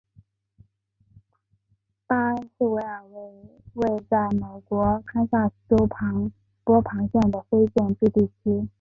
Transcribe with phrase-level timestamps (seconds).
[2.07, 3.33] 巴恩斯维尔为
[3.75, 5.87] 位在美国堪萨斯州
[6.63, 8.67] 波旁县的非建制地区。